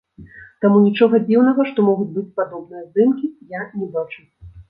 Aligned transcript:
Таму 0.63 0.77
нічога 0.85 1.19
дзіўнага, 1.25 1.65
што 1.73 1.85
могуць 1.89 2.09
быць 2.15 2.33
падобныя 2.39 2.81
здымкі, 2.87 3.27
я 3.57 3.61
не 3.83 3.93
бачу. 3.99 4.21